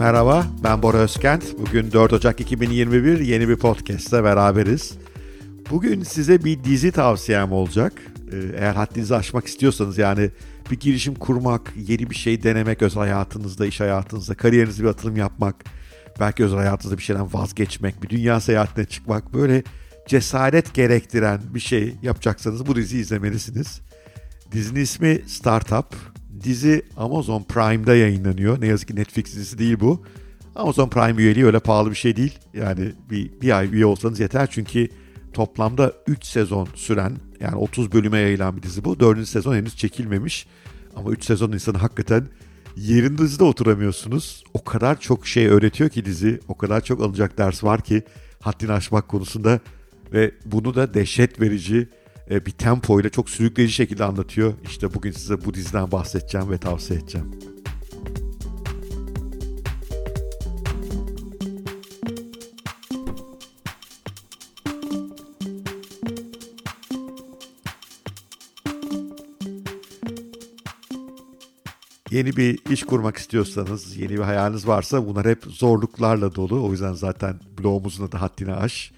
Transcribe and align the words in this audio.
Merhaba, 0.00 0.46
ben 0.64 0.82
Bora 0.82 0.96
Özkent. 0.96 1.44
Bugün 1.58 1.92
4 1.92 2.12
Ocak 2.12 2.40
2021 2.40 3.18
yeni 3.18 3.48
bir 3.48 3.56
podcast'te 3.56 4.24
beraberiz. 4.24 4.92
Bugün 5.70 6.02
size 6.02 6.44
bir 6.44 6.64
dizi 6.64 6.92
tavsiyem 6.92 7.52
olacak. 7.52 7.92
Ee, 8.32 8.36
eğer 8.56 8.74
haddinizi 8.74 9.16
aşmak 9.16 9.46
istiyorsanız 9.46 9.98
yani 9.98 10.30
bir 10.70 10.80
girişim 10.80 11.14
kurmak, 11.14 11.72
yeni 11.76 12.10
bir 12.10 12.14
şey 12.14 12.42
denemek 12.42 12.82
özel 12.82 13.00
hayatınızda, 13.00 13.66
iş 13.66 13.80
hayatınızda, 13.80 14.34
kariyerinizde 14.34 14.82
bir 14.82 14.88
atılım 14.88 15.16
yapmak, 15.16 15.64
belki 16.20 16.44
özel 16.44 16.58
hayatınızda 16.58 16.98
bir 16.98 17.02
şeyden 17.02 17.34
vazgeçmek, 17.34 18.02
bir 18.02 18.08
dünya 18.08 18.40
seyahatine 18.40 18.84
çıkmak 18.84 19.34
böyle 19.34 19.62
cesaret 20.08 20.74
gerektiren 20.74 21.40
bir 21.54 21.60
şey 21.60 21.94
yapacaksanız 22.02 22.66
bu 22.66 22.76
diziyi 22.76 23.02
izlemelisiniz. 23.02 23.80
Dizinin 24.52 24.80
ismi 24.80 25.20
Startup. 25.26 26.19
Dizi 26.42 26.82
Amazon 26.96 27.42
Prime'da 27.42 27.96
yayınlanıyor. 27.96 28.60
Ne 28.60 28.66
yazık 28.66 28.88
ki 28.88 28.96
Netflix 28.96 29.24
dizisi 29.24 29.58
değil 29.58 29.80
bu. 29.80 30.02
Amazon 30.54 30.88
Prime 30.88 31.22
üyeliği 31.22 31.46
öyle 31.46 31.60
pahalı 31.60 31.90
bir 31.90 31.94
şey 31.96 32.16
değil. 32.16 32.38
Yani 32.54 32.92
bir, 33.10 33.40
bir 33.40 33.58
ay 33.58 33.74
üye 33.74 33.86
olsanız 33.86 34.20
yeter 34.20 34.48
çünkü 34.50 34.88
toplamda 35.32 35.92
3 36.06 36.24
sezon 36.24 36.68
süren 36.74 37.16
yani 37.40 37.56
30 37.56 37.92
bölüme 37.92 38.18
yayılan 38.18 38.56
bir 38.56 38.62
dizi 38.62 38.84
bu. 38.84 39.00
4. 39.00 39.28
sezon 39.28 39.54
henüz 39.54 39.76
çekilmemiş. 39.76 40.46
Ama 40.96 41.10
3 41.10 41.24
sezon 41.24 41.52
insanı 41.52 41.78
hakikaten 41.78 42.26
yerinizde 42.76 43.44
oturamıyorsunuz. 43.44 44.44
O 44.54 44.64
kadar 44.64 45.00
çok 45.00 45.26
şey 45.26 45.46
öğretiyor 45.46 45.90
ki 45.90 46.04
dizi. 46.04 46.40
O 46.48 46.56
kadar 46.56 46.80
çok 46.80 47.02
alacak 47.02 47.38
ders 47.38 47.64
var 47.64 47.80
ki 47.80 48.02
haddini 48.40 48.72
aşmak 48.72 49.08
konusunda 49.08 49.60
ve 50.12 50.30
bunu 50.44 50.74
da 50.74 50.94
dehşet 50.94 51.40
verici 51.40 51.88
e, 52.30 52.46
bir 52.46 52.50
tempo 52.50 53.00
ile 53.00 53.10
çok 53.10 53.30
sürükleyici 53.30 53.74
şekilde 53.74 54.04
anlatıyor. 54.04 54.54
İşte 54.64 54.94
bugün 54.94 55.12
size 55.12 55.44
bu 55.44 55.54
diziden 55.54 55.92
bahsedeceğim 55.92 56.50
ve 56.50 56.58
tavsiye 56.58 56.98
edeceğim. 56.98 57.30
Yeni 72.10 72.36
bir 72.36 72.58
iş 72.70 72.82
kurmak 72.82 73.16
istiyorsanız, 73.16 73.96
yeni 73.96 74.10
bir 74.10 74.18
hayaliniz 74.18 74.66
varsa 74.66 75.06
bunlar 75.06 75.26
hep 75.26 75.44
zorluklarla 75.48 76.34
dolu. 76.34 76.66
O 76.66 76.72
yüzden 76.72 76.92
zaten 76.92 77.40
blogumuzun 77.58 78.06
adı 78.06 78.16
Haddini 78.16 78.54
Aş. 78.54 78.92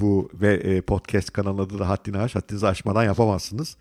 Bu 0.00 0.30
ve 0.34 0.54
e, 0.54 0.80
podcast 0.80 1.32
kanalının 1.32 1.62
adı 1.62 1.78
da 1.78 1.88
Haddini 1.88 2.18
Aş. 2.18 2.34
Haddinizi 2.34 2.66
aşmadan 2.66 3.04
yapamazsınız. 3.04 3.76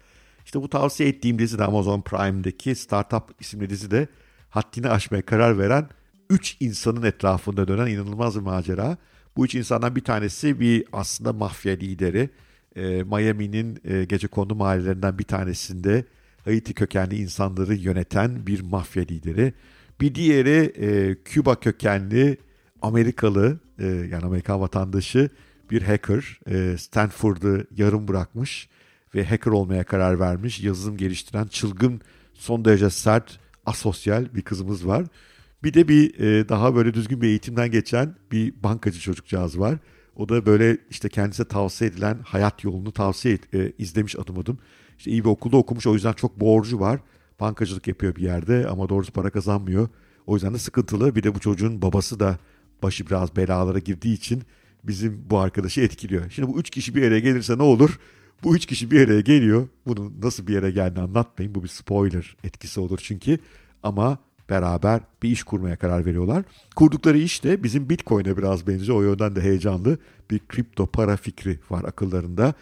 İşte 0.46 0.62
bu 0.62 0.70
tavsiye 0.70 1.10
ettiğim 1.10 1.40
dizi 1.40 1.60
de 1.60 1.64
Amazon 1.64 2.02
Prime'deki 2.02 2.76
Startup 2.76 3.24
isimli 3.40 3.70
dizi 3.70 3.92
de 3.92 4.08
haddini 4.50 4.90
aşmaya 4.90 5.26
karar 5.26 5.60
veren 5.60 5.90
3 6.30 6.58
insanın 6.60 7.04
etrafında 7.04 7.68
dönen 7.68 7.88
inanılmaz 7.88 8.36
bir 8.36 8.42
macera. 8.42 8.98
Bu 9.38 9.46
üç 9.46 9.56
insandan 9.56 9.96
bir 9.96 10.04
tanesi 10.04 10.60
bir 10.60 10.86
aslında 10.94 11.34
mafya 11.34 11.74
lideri. 11.74 12.30
E, 12.76 13.04
Miami'nin 13.04 13.80
e, 13.84 14.06
gece 14.06 14.28
kondu 14.28 14.56
mahallelerinden 14.56 15.20
bir 15.20 15.24
tanesinde 15.24 16.06
Haiti 16.46 16.74
kökenli 16.74 17.16
insanları 17.16 17.76
yöneten 17.76 18.48
bir 18.48 18.62
mafya 18.62 19.04
lideri. 19.04 19.54
Bir 20.02 20.16
diğeri 20.16 20.74
e, 20.78 21.16
Küba 21.24 21.56
kökenli 21.56 22.38
Amerikalı 22.82 23.60
e, 23.80 23.86
yani 23.86 24.26
Amerikan 24.26 24.62
vatandaşı 24.62 25.30
bir 25.72 25.82
hacker. 25.82 26.40
E, 26.48 26.78
Stanford'ı 26.78 27.68
yarım 27.76 28.08
bırakmış 28.08 28.70
ve 29.16 29.26
hacker 29.26 29.52
olmaya 29.52 29.84
karar 29.84 30.20
vermiş. 30.20 30.64
Yazılım 30.64 30.98
geliştiren 30.98 31.48
çılgın 31.48 32.02
son 32.34 32.66
derece 32.66 32.90
sert 32.90 33.40
asosyal 33.66 34.36
bir 34.36 34.42
kızımız 34.42 34.88
var. 34.88 35.06
Bir 35.64 35.74
de 35.74 35.88
bir 35.88 36.20
e, 36.20 36.50
daha 36.50 36.76
böyle 36.76 36.94
düzgün 36.94 37.22
bir 37.22 37.28
eğitimden 37.28 37.72
geçen 37.72 38.16
bir 38.32 38.64
bankacı 38.64 39.00
çocukcağız 39.00 39.60
var. 39.60 39.78
O 40.16 40.30
da 40.30 40.46
böyle 40.46 40.78
işte 40.90 41.10
kendisine 41.10 41.48
tavsiye 41.48 41.90
edilen 41.90 42.20
hayat 42.26 42.64
yolunu 42.64 42.92
tavsiye 42.92 43.34
et, 43.34 43.54
e, 43.54 43.72
izlemiş 43.78 44.20
adım 44.20 44.40
adım. 44.40 44.60
İşte 44.98 45.12
iyi 45.12 45.24
bir 45.24 45.30
okulda 45.30 45.58
okumuş 45.58 45.88
o 45.88 45.94
yüzden 45.94 46.14
çok 46.14 46.40
borcu 46.40 46.80
var. 46.80 47.00
Bankacılık 47.40 47.88
yapıyor 47.88 48.16
bir 48.16 48.22
yerde 48.22 48.68
ama 48.68 48.90
doğrusu 48.90 49.12
para 49.12 49.30
kazanmıyor. 49.30 49.90
O 50.28 50.34
yüzden 50.34 50.54
de 50.54 50.58
sıkıntılı. 50.58 51.16
Bir 51.16 51.24
de 51.24 51.36
bu 51.36 51.40
çocuğun 51.40 51.82
babası 51.82 52.20
da 52.20 52.38
başı 52.84 53.08
biraz 53.08 53.36
belalara 53.36 53.80
girdiği 53.80 54.14
için 54.14 54.44
bizim 54.84 55.26
bu 55.30 55.40
arkadaşı 55.40 55.82
etkiliyor. 55.82 56.30
Şimdi 56.30 56.54
bu 56.54 56.60
üç 56.60 56.70
kişi 56.70 56.96
bir 56.96 57.08
araya 57.08 57.20
gelirse 57.20 57.58
ne 57.58 57.64
olur? 57.64 58.00
Bu 58.44 58.56
üç 58.56 58.66
kişi 58.66 58.92
bir 58.92 59.08
araya 59.08 59.22
geliyor. 59.22 59.68
Bunun 59.88 60.14
nasıl 60.22 60.48
bir 60.48 60.54
yere 60.54 60.72
geldiğini 60.72 61.04
anlatmayın. 61.04 61.56
Bu 61.56 61.64
bir 61.64 61.68
spoiler 61.68 62.36
etkisi 62.44 62.80
olur 62.80 63.00
çünkü. 63.04 63.40
Ama 63.84 64.18
beraber 64.50 65.02
bir 65.24 65.30
iş 65.30 65.44
kurmaya 65.44 65.76
karar 65.76 66.06
veriyorlar. 66.06 66.44
Kurdukları 66.76 67.18
iş 67.18 67.44
de 67.44 67.64
bizim 67.64 67.90
Bitcoin'e 67.90 68.38
biraz 68.38 68.68
benziyor. 68.68 68.98
O 68.98 69.02
yönden 69.02 69.36
de 69.36 69.42
heyecanlı 69.42 69.98
bir 70.32 70.40
kripto 70.40 70.88
para 70.88 71.18
fikri 71.18 71.60
var 71.70 71.84
akıllarında. 71.84 72.54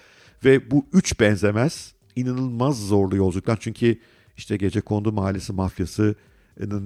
Ve 0.46 0.72
bu 0.72 0.86
üç 0.94 1.20
benzemez 1.20 1.94
inanılmaz 2.16 2.88
zorlu 2.88 3.16
yolculuklar. 3.16 3.58
Çünkü 3.60 4.00
işte 4.38 4.58
gece 4.58 4.82
kondu 4.82 5.12
mahallesi 5.12 5.54
mafyası 5.54 6.16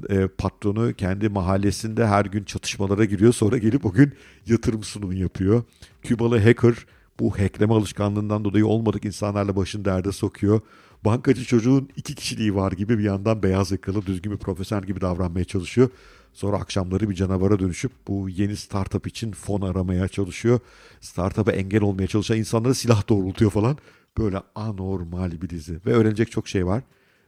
e, 0.09 0.27
patronu 0.27 0.93
kendi 0.93 1.29
mahallesinde 1.29 2.07
her 2.07 2.25
gün 2.25 2.43
çatışmalara 2.43 3.05
giriyor. 3.05 3.33
Sonra 3.33 3.57
gelip 3.57 3.85
o 3.85 3.91
gün 3.91 4.13
yatırım 4.47 4.83
sunumu 4.83 5.13
yapıyor. 5.13 5.63
Kübalı 6.03 6.39
hacker 6.39 6.75
bu 7.19 7.39
hackleme 7.39 7.73
alışkanlığından 7.73 8.45
dolayı 8.45 8.67
olmadık 8.67 9.05
insanlarla 9.05 9.55
başını 9.55 9.85
derde 9.85 10.11
sokuyor. 10.11 10.61
Bankacı 11.05 11.45
çocuğun 11.45 11.89
iki 11.95 12.15
kişiliği 12.15 12.55
var 12.55 12.71
gibi 12.71 12.99
bir 12.99 13.03
yandan 13.03 13.43
beyaz 13.43 13.71
yakalı 13.71 14.05
düzgün 14.05 14.31
bir 14.31 14.37
profesyonel 14.37 14.85
gibi 14.85 15.01
davranmaya 15.01 15.45
çalışıyor. 15.45 15.89
Sonra 16.33 16.57
akşamları 16.57 17.09
bir 17.09 17.15
canavara 17.15 17.59
dönüşüp 17.59 17.91
bu 18.07 18.29
yeni 18.29 18.55
startup 18.55 19.07
için 19.07 19.31
fon 19.31 19.61
aramaya 19.61 20.07
çalışıyor. 20.07 20.59
Startup'a 21.01 21.51
engel 21.51 21.81
olmaya 21.81 22.07
çalışan 22.07 22.37
insanlara 22.37 22.73
silah 22.73 23.09
doğrultuyor 23.09 23.51
falan. 23.51 23.77
Böyle 24.17 24.41
anormal 24.55 25.41
bir 25.41 25.49
dizi. 25.49 25.79
Ve 25.85 25.93
öğrenecek 25.93 26.31
çok 26.31 26.47
şey 26.47 26.65
var. 26.65 26.83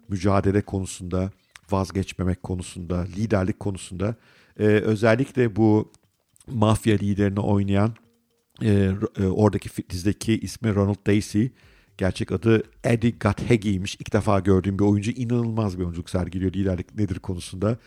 Mücadele 0.10 0.62
konusunda, 0.62 1.32
vazgeçmemek 1.72 2.44
konusunda, 2.44 3.00
liderlik 3.18 3.60
konusunda. 3.60 4.16
Ee, 4.60 4.64
özellikle 4.64 5.56
bu 5.56 5.92
mafya 6.48 6.98
liderini 6.98 7.40
oynayan 7.40 7.94
e, 8.62 8.92
e, 9.20 9.26
oradaki 9.26 9.90
dizideki 9.90 10.40
ismi 10.40 10.76
Ronald 10.76 11.08
Daisy. 11.08 11.46
Gerçek 11.98 12.32
adı 12.32 12.64
Eddie 12.84 13.14
Gathegi'ymiş. 13.20 13.96
İlk 13.96 14.14
defa 14.14 14.40
gördüğüm 14.40 14.80
bir 14.80 14.84
oyuncu 14.84 15.12
inanılmaz 15.12 15.80
bir 15.80 15.84
oyunculuk 15.84 16.10
sergiliyor 16.10 16.54
liderlik 16.54 16.96
nedir 16.96 17.20
konusunda. 17.20 17.78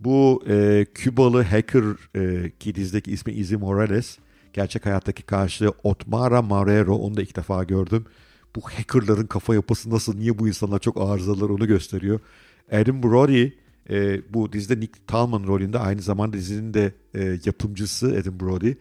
Bu 0.00 0.42
e, 0.48 0.86
Kübalı 0.94 1.42
hacker 1.42 1.84
e, 2.16 2.50
ki 2.50 2.74
dizideki 2.74 3.12
ismi 3.12 3.32
Izzy 3.32 3.56
Morales. 3.56 4.18
Gerçek 4.52 4.86
hayattaki 4.86 5.22
karşılığı 5.22 5.72
Otmara 5.82 6.42
Marrero. 6.42 6.94
Onu 6.96 7.16
da 7.16 7.22
ilk 7.22 7.36
defa 7.36 7.64
gördüm. 7.64 8.06
Bu 8.56 8.60
hackerların 8.60 9.26
kafa 9.26 9.54
yapısı 9.54 9.90
nasıl, 9.90 10.16
niye 10.16 10.38
bu 10.38 10.48
insanlar 10.48 10.78
çok 10.78 11.00
arızalar 11.00 11.48
onu 11.48 11.66
gösteriyor. 11.66 12.20
Adam 12.72 13.02
Brody 13.02 13.48
e, 13.90 14.20
bu 14.34 14.52
dizide 14.52 14.80
Nick 14.80 14.92
Talman 15.06 15.46
rolünde 15.46 15.78
aynı 15.78 16.02
zamanda 16.02 16.36
dizinin 16.36 16.74
de 16.74 16.92
e, 17.14 17.38
yapımcısı 17.44 18.06
Adam 18.06 18.40
Brody. 18.40 18.74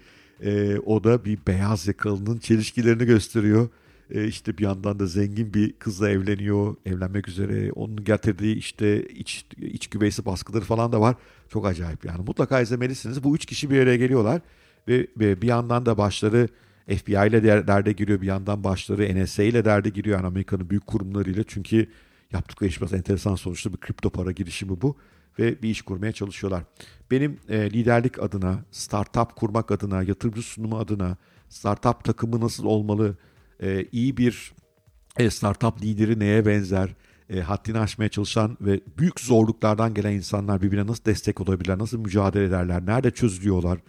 E, 0.43 0.79
o 0.79 1.03
da 1.03 1.25
bir 1.25 1.39
beyaz 1.47 1.87
yakalının 1.87 2.37
çelişkilerini 2.37 3.05
gösteriyor. 3.05 3.69
E, 4.11 4.27
işte 4.27 4.57
bir 4.57 4.63
yandan 4.63 4.99
da 4.99 5.05
zengin 5.05 5.53
bir 5.53 5.73
kızla 5.73 6.09
evleniyor, 6.09 6.75
evlenmek 6.85 7.27
üzere. 7.27 7.71
Onun 7.71 8.03
getirdiği 8.03 8.55
işte 8.55 9.05
iç, 9.07 9.45
iç 9.57 9.87
güveysi 9.87 10.25
baskıları 10.25 10.63
falan 10.63 10.91
da 10.91 11.01
var. 11.01 11.15
Çok 11.49 11.65
acayip 11.65 12.05
yani. 12.05 12.23
Mutlaka 12.25 12.61
izlemelisiniz. 12.61 13.23
Bu 13.23 13.35
üç 13.35 13.45
kişi 13.45 13.69
bir 13.69 13.79
araya 13.79 13.97
geliyorlar 13.97 14.41
ve, 14.87 15.07
ve 15.19 15.41
bir 15.41 15.47
yandan 15.47 15.85
da 15.85 15.97
başları 15.97 16.47
FBI 16.87 17.11
ile 17.11 17.43
derde 17.67 17.91
giriyor. 17.91 18.21
Bir 18.21 18.27
yandan 18.27 18.63
başları 18.63 19.23
NSA 19.23 19.43
ile 19.43 19.65
derde 19.65 19.89
giriyor. 19.89 20.17
Yani 20.17 20.27
Amerika'nın 20.27 20.69
büyük 20.69 20.87
kurumlarıyla. 20.87 21.43
Çünkü 21.47 21.87
yaptıkları 22.33 22.69
iş 22.69 22.81
biraz 22.81 22.93
enteresan 22.93 23.35
sonuçta 23.35 23.73
bir 23.73 23.77
kripto 23.77 24.09
para 24.09 24.31
girişimi 24.31 24.81
bu 24.81 24.97
ve 25.39 25.61
bir 25.61 25.69
iş 25.69 25.81
kurmaya 25.81 26.11
çalışıyorlar. 26.11 26.63
Benim 27.11 27.39
e, 27.49 27.71
liderlik 27.71 28.23
adına, 28.23 28.65
startup 28.71 29.35
kurmak 29.35 29.71
adına, 29.71 30.03
yatırımcı 30.03 30.41
sunumu 30.41 30.77
adına, 30.77 31.17
startup 31.49 32.03
takımı 32.03 32.41
nasıl 32.41 32.65
olmalı, 32.65 33.17
e, 33.59 33.85
iyi 33.91 34.17
bir 34.17 34.53
e, 35.17 35.29
startup 35.29 35.81
lideri 35.81 36.19
neye 36.19 36.45
benzer, 36.45 36.95
e, 37.29 37.39
haddini 37.39 37.79
aşmaya 37.79 38.09
çalışan 38.09 38.57
ve 38.61 38.79
büyük 38.97 39.19
zorluklardan 39.19 39.93
gelen 39.93 40.11
insanlar 40.11 40.61
birbirine 40.61 40.87
nasıl 40.87 41.05
destek 41.05 41.41
olabilirler, 41.41 41.79
nasıl 41.79 41.99
mücadele 41.99 42.43
ederler, 42.43 42.85
nerede 42.85 43.11
çözülüyorlar, 43.11 43.79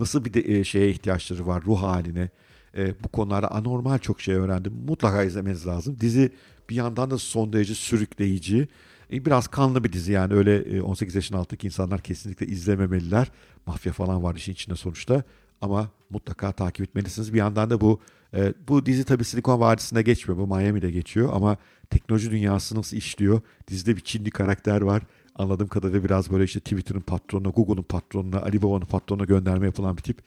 nasıl 0.00 0.24
bir 0.24 0.34
de, 0.34 0.40
e, 0.40 0.64
şeye 0.64 0.90
ihtiyaçları 0.90 1.46
var 1.46 1.62
ruh 1.62 1.82
haline. 1.82 2.30
E, 2.76 3.04
bu 3.04 3.08
konularda 3.08 3.50
anormal 3.50 3.98
çok 3.98 4.20
şey 4.20 4.34
öğrendim. 4.34 4.72
Mutlaka 4.88 5.22
izlemeniz 5.24 5.66
lazım. 5.66 5.96
Dizi 6.00 6.32
bir 6.70 6.74
yandan 6.74 7.10
da 7.10 7.18
son 7.18 7.52
derece 7.52 7.74
sürükleyici. 7.74 8.68
E, 9.12 9.24
biraz 9.24 9.48
kanlı 9.48 9.84
bir 9.84 9.92
dizi 9.92 10.12
yani 10.12 10.34
öyle 10.34 10.82
18 10.82 11.14
e, 11.14 11.18
yaşın 11.18 11.34
altındaki 11.34 11.66
insanlar 11.66 12.00
kesinlikle 12.00 12.46
izlememeliler. 12.46 13.30
Mafya 13.66 13.92
falan 13.92 14.22
var 14.22 14.34
işin 14.34 14.52
içinde 14.52 14.76
sonuçta 14.76 15.22
ama 15.60 15.90
mutlaka 16.10 16.52
takip 16.52 16.88
etmelisiniz. 16.88 17.32
Bir 17.32 17.38
yandan 17.38 17.70
da 17.70 17.80
bu 17.80 18.00
e, 18.34 18.54
bu 18.68 18.86
dizi 18.86 19.04
tabii 19.04 19.24
Silikon 19.24 19.60
Vadisi'nde 19.60 20.02
geçmiyor. 20.02 20.38
Bu 20.38 20.56
Miami'de 20.56 20.90
geçiyor 20.90 21.30
ama 21.32 21.56
teknoloji 21.90 22.30
dünyası 22.30 22.76
nasıl 22.76 22.96
işliyor? 22.96 23.40
Dizide 23.68 23.96
bir 23.96 24.00
Çinli 24.00 24.30
karakter 24.30 24.80
var. 24.80 25.02
anladığım 25.34 25.68
kadarıyla 25.68 26.04
biraz 26.04 26.30
böyle 26.30 26.44
işte 26.44 26.60
Twitter'ın 26.60 27.00
patronuna, 27.00 27.48
Google'un 27.48 27.82
patronuna, 27.82 28.40
Alibaba'nın 28.42 28.86
patronuna 28.86 29.24
gönderme 29.24 29.66
yapılan 29.66 29.96
bir 29.96 30.02
tip. 30.02 30.22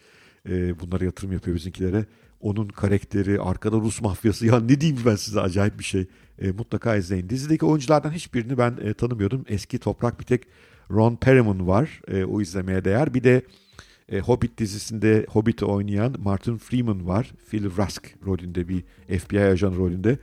E, 0.49 0.79
bunlara 0.79 1.05
yatırım 1.05 1.31
yapıyor 1.31 1.55
bizimkilere. 1.55 2.05
Onun 2.41 2.67
karakteri, 2.67 3.41
arkada 3.41 3.77
Rus 3.77 4.01
mafyası 4.01 4.45
ya 4.45 4.59
ne 4.59 4.81
diyeyim 4.81 5.01
ben 5.05 5.15
size 5.15 5.41
acayip 5.41 5.79
bir 5.79 5.83
şey. 5.83 6.05
E, 6.39 6.51
mutlaka 6.51 6.95
izleyin. 6.95 7.29
Dizideki 7.29 7.65
oyunculardan 7.65 8.11
hiçbirini 8.11 8.57
ben 8.57 8.77
e, 8.83 8.93
tanımıyordum. 8.93 9.45
Eski 9.47 9.79
toprak 9.79 10.19
bir 10.19 10.25
tek 10.25 10.43
Ron 10.91 11.15
Perriman 11.15 11.67
var. 11.67 12.01
E, 12.07 12.23
o 12.23 12.41
izlemeye 12.41 12.85
değer. 12.85 13.13
Bir 13.13 13.23
de 13.23 13.41
e, 14.11 14.19
Hobbit 14.19 14.57
dizisinde 14.57 15.25
Hobbit'i 15.29 15.65
oynayan 15.65 16.15
Martin 16.19 16.57
Freeman 16.57 17.07
var. 17.07 17.31
Phil 17.49 17.65
Rusk 17.65 18.15
rolünde 18.25 18.67
bir 18.67 18.83
FBI 19.19 19.39
ajan 19.39 19.75
rolünde. 19.75 20.19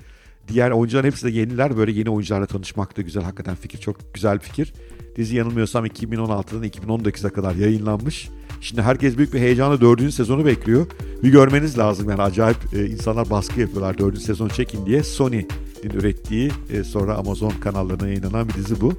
Diğer 0.48 0.70
oyuncuların 0.70 1.06
hepsi 1.06 1.26
de 1.26 1.30
yeniler. 1.30 1.76
Böyle 1.76 1.92
yeni 1.92 2.10
oyuncularla 2.10 2.46
tanışmak 2.46 2.96
da 2.96 3.02
güzel. 3.02 3.22
Hakikaten 3.22 3.54
fikir 3.54 3.78
çok 3.78 4.14
güzel 4.14 4.34
bir 4.34 4.44
fikir. 4.44 4.72
Dizi 5.16 5.36
yanılmıyorsam 5.36 5.86
2016'dan 5.86 6.64
2019'a 6.64 7.30
kadar 7.30 7.54
yayınlanmış. 7.54 8.28
Şimdi 8.64 8.82
herkes 8.82 9.16
büyük 9.16 9.34
bir 9.34 9.40
heyecanla 9.40 9.80
dördüncü 9.80 10.12
sezonu 10.12 10.46
bekliyor. 10.46 10.86
Bir 11.22 11.32
görmeniz 11.32 11.78
lazım 11.78 12.10
yani 12.10 12.22
acayip 12.22 12.56
e, 12.74 12.86
insanlar 12.86 13.30
baskı 13.30 13.60
yapıyorlar 13.60 13.98
dördüncü 13.98 14.20
sezon 14.20 14.48
çekin 14.48 14.86
diye. 14.86 15.02
Sony'nin 15.02 15.90
ürettiği 15.94 16.50
e, 16.70 16.84
sonra 16.84 17.14
Amazon 17.14 17.50
kanallarına 17.50 18.06
yayınlanan 18.06 18.48
bir 18.48 18.54
dizi 18.54 18.80
bu. 18.80 18.94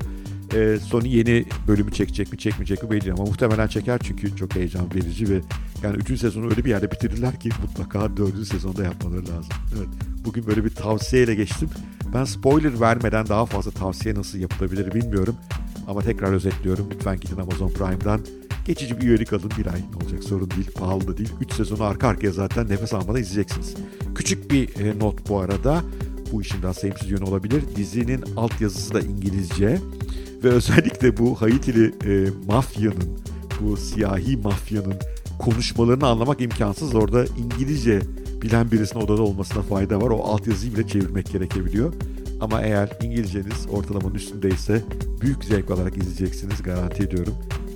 E, 0.53 0.77
Sony 0.79 1.17
yeni 1.17 1.45
bölümü 1.67 1.91
çekecek 1.91 2.31
mi 2.31 2.37
çekmeyecek 2.37 2.83
mi 2.83 2.91
belli 2.91 3.13
ama 3.13 3.23
muhtemelen 3.23 3.67
çeker 3.67 3.99
çünkü 4.03 4.35
çok 4.35 4.55
heyecan 4.55 4.85
verici 4.95 5.29
ve 5.29 5.41
yani 5.83 5.97
üçüncü 5.97 6.21
sezonu 6.21 6.45
öyle 6.45 6.65
bir 6.65 6.69
yerde 6.69 6.91
bitirirler 6.91 7.39
ki 7.39 7.49
mutlaka 7.61 8.17
dördüncü 8.17 8.45
sezonda 8.45 8.83
yapmaları 8.83 9.21
lazım. 9.21 9.53
Evet, 9.77 9.87
bugün 10.25 10.47
böyle 10.47 10.65
bir 10.65 10.69
tavsiyeyle 10.69 11.35
geçtim. 11.35 11.69
Ben 12.13 12.23
spoiler 12.23 12.79
vermeden 12.79 13.27
daha 13.27 13.45
fazla 13.45 13.71
tavsiye 13.71 14.15
nasıl 14.15 14.37
yapılabilir 14.37 14.93
bilmiyorum. 14.93 15.35
Ama 15.87 16.01
tekrar 16.01 16.33
özetliyorum. 16.33 16.87
Lütfen 16.91 17.19
gidin 17.19 17.37
Amazon 17.37 17.69
Prime'dan. 17.69 18.21
Geçici 18.65 19.01
bir 19.01 19.07
üyelik 19.07 19.33
alın 19.33 19.51
bir 19.57 19.65
ay 19.65 19.79
olacak 20.03 20.23
sorun 20.23 20.51
değil 20.51 20.71
pahalı 20.71 21.07
da 21.07 21.17
değil. 21.17 21.29
3 21.41 21.53
sezonu 21.53 21.83
arka 21.83 22.07
arkaya 22.07 22.31
zaten 22.31 22.69
nefes 22.69 22.93
almadan 22.93 23.21
izleyeceksiniz. 23.21 23.75
Küçük 24.15 24.51
bir 24.51 24.79
e, 24.79 24.99
not 24.99 25.29
bu 25.29 25.39
arada 25.39 25.81
bu 26.31 26.41
işin 26.41 26.61
daha 26.63 26.73
sevimsiz 26.73 27.11
yönü 27.11 27.23
olabilir. 27.23 27.63
Dizinin 27.75 28.23
altyazısı 28.37 28.93
da 28.93 28.99
İngilizce 28.99 29.79
ve 30.43 30.49
özellikle 30.49 31.17
bu 31.17 31.41
Haitili 31.41 31.93
e, 32.05 32.29
mafyanın 32.47 33.19
bu 33.61 33.77
siyahi 33.77 34.37
mafyanın 34.37 34.95
konuşmalarını 35.39 36.07
anlamak 36.07 36.41
imkansız. 36.41 36.95
Orada 36.95 37.25
İngilizce 37.25 38.01
bilen 38.41 38.71
birisinin 38.71 39.03
odada 39.03 39.21
olmasına 39.21 39.61
fayda 39.61 40.01
var. 40.01 40.09
O 40.09 40.23
altyazıyı 40.23 40.73
bile 40.73 40.87
çevirmek 40.87 41.31
gerekebiliyor. 41.31 41.93
Ama 42.41 42.61
eğer 42.61 42.89
İngilizceniz 43.03 43.67
ortalamanın 43.71 44.15
üstündeyse 44.15 44.81
büyük 45.21 45.43
zevk 45.43 45.71
alarak 45.71 45.97
izleyeceksiniz 45.97 46.63
garanti 46.63 47.03
ediyorum. 47.03 47.33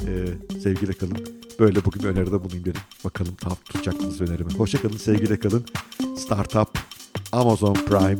Ee, 0.07 0.59
sevgiyle 0.59 0.93
kalın. 0.93 1.17
Böyle 1.59 1.85
bugün 1.85 2.03
öneride 2.03 2.43
bulunayım 2.43 2.65
dedim. 2.65 2.81
Bakalım 3.05 3.35
tam 3.35 3.55
tutacak 3.65 3.93
mısınız 3.95 4.21
önerimi. 4.21 4.53
Hoşçakalın, 4.53 4.97
sevgiyle 4.97 5.39
kalın. 5.39 5.65
Startup, 6.17 6.79
Amazon 7.31 7.73
Prime 7.73 8.19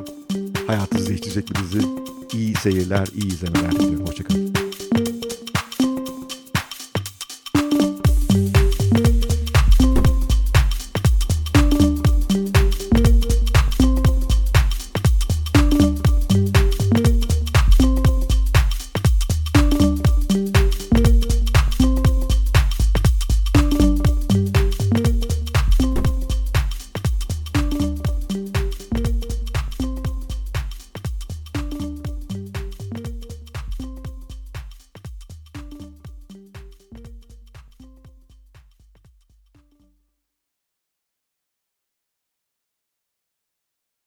hayatınızı 0.68 1.08
değiştirecek 1.08 1.50
bir 1.50 1.56
dizi. 1.56 1.88
İyi 2.34 2.56
seyirler, 2.56 3.08
iyi 3.16 3.28
izlemeler 3.28 3.72
diliyorum. 3.72 4.08
Hoşçakalın. 4.08 4.69